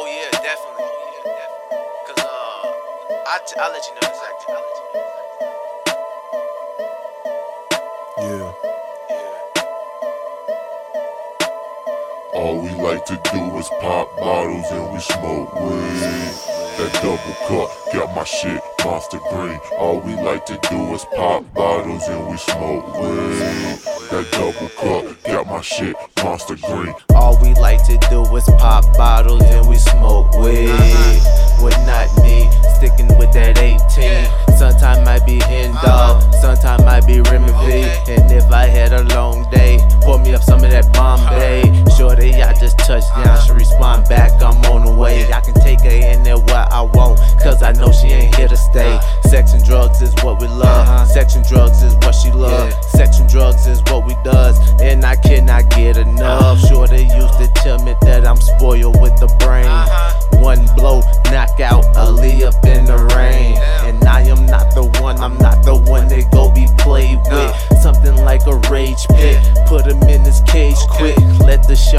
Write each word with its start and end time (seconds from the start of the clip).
Oh 0.00 0.06
yeah, 0.06 0.30
definitely. 0.30 0.86
Cause 2.06 2.22
uh, 2.22 2.28
I 3.26 3.40
t- 3.44 3.58
I'll 3.58 3.72
let 3.72 3.84
you 3.84 3.94
know 3.94 4.06
exactly. 4.06 4.54
I'll 4.54 4.62
let 4.62 4.76
you 4.78 4.84
know 4.94 5.02
exactly. 5.10 5.48
Yeah. 8.22 8.52
All 12.34 12.54
we 12.62 12.70
like 12.80 13.04
to 13.06 13.16
do 13.32 13.58
is 13.58 13.68
pop 13.80 14.16
bottles 14.18 14.70
and 14.70 14.92
we 14.92 15.00
smoke 15.00 15.52
weed. 15.62 16.34
That 16.78 16.92
double 17.02 17.34
cup 17.48 17.68
got 17.92 18.14
my 18.14 18.22
shit 18.22 18.62
monster 18.84 19.18
green. 19.32 19.58
All 19.78 19.98
we 19.98 20.14
like 20.14 20.46
to 20.46 20.56
do 20.70 20.94
is 20.94 21.04
pop 21.16 21.42
bottles 21.54 22.06
and 22.06 22.28
we 22.28 22.36
smoke 22.36 22.86
weed. 23.00 23.78
That 24.10 24.28
double 24.30 24.68
cup 24.78 25.24
got 25.24 25.48
my 25.48 25.60
shit 25.60 25.96
monster 26.22 26.54
green. 26.54 26.94
All 27.16 27.36
we 27.42 27.52
like 27.54 27.84
to 27.86 27.98
do 28.08 28.17
be 37.08 37.20
Remy 37.22 37.48
V. 37.64 38.12
And 38.12 38.30
if 38.30 38.52
I 38.52 38.66
had 38.66 38.92
a 38.92 39.02
long 39.16 39.48
day, 39.50 39.80
pour 40.02 40.18
me 40.18 40.34
up 40.34 40.42
some 40.42 40.62
of 40.62 40.70
that 40.70 40.92
Bombay. 40.92 41.64
Shorty, 41.96 42.34
I 42.42 42.52
just 42.52 42.78
touched 42.78 43.08
down, 43.24 43.40
she 43.44 43.52
respond 43.52 44.06
back, 44.08 44.30
I'm 44.42 44.60
on 44.70 44.84
the 44.84 44.92
way. 44.92 45.32
I 45.32 45.40
can 45.40 45.54
take 45.54 45.80
her 45.80 45.90
in 45.90 46.22
there 46.22 46.38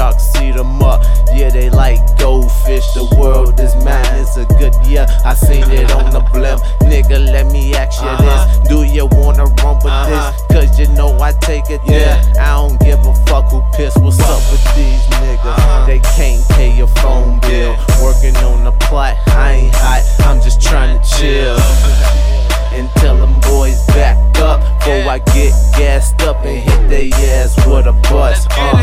Sharks 0.00 0.32
see 0.32 0.50
them 0.50 0.80
up. 0.80 1.02
Yeah, 1.36 1.50
they 1.50 1.68
like 1.68 2.00
goldfish. 2.16 2.86
The 2.94 3.04
world 3.20 3.60
is 3.60 3.74
mine, 3.84 4.16
it's 4.16 4.38
a 4.38 4.46
good 4.46 4.72
year. 4.86 5.04
I 5.26 5.34
seen 5.34 5.70
it 5.70 5.92
on 5.92 6.10
the 6.10 6.20
blimp. 6.32 6.62
Nigga, 6.88 7.20
let 7.20 7.52
me 7.52 7.74
ask 7.74 8.00
you 8.00 8.08
this. 8.16 8.40
Uh-huh. 8.40 8.64
Do 8.64 8.82
you 8.84 9.04
wanna 9.12 9.44
run 9.60 9.76
with 9.84 9.92
uh-huh. 9.92 10.32
this? 10.32 10.56
Cause 10.56 10.80
you 10.80 10.88
know 10.96 11.20
I 11.20 11.32
take 11.42 11.68
it 11.68 11.82
there. 11.86 12.16
I 12.40 12.46
don't 12.56 12.80
give 12.80 12.98
a 13.04 13.12
fuck 13.26 13.50
who 13.50 13.60
pissed. 13.76 14.00
What's 14.00 14.18
up 14.20 14.40
uh-huh. 14.40 14.56
with 14.56 14.64
these 14.72 15.04
niggas? 15.20 15.86
They 15.86 16.00
can't 16.16 16.48
pay 16.56 16.74
your 16.74 16.88
phone 17.04 17.38
bill. 17.40 17.76
Working 18.02 18.36
on 18.48 18.64
the 18.64 18.72
plot, 18.88 19.18
I 19.36 19.68
ain't 19.68 19.74
hot. 19.74 20.00
I'm 20.20 20.40
just 20.40 20.62
trying 20.62 20.96
to 20.96 21.04
chill. 21.04 21.60
Until 22.72 23.18
them 23.18 23.38
boys 23.40 23.84
back 23.88 24.16
up. 24.40 24.60
Before 24.80 25.12
I 25.12 25.18
get 25.18 25.52
gassed 25.76 26.22
up 26.22 26.44
and 26.44 26.58
hit 26.58 26.88
their 26.88 27.44
ass 27.44 27.54
with 27.66 27.86
a 27.86 27.92
bus. 28.08 28.46
Uh, 28.50 28.79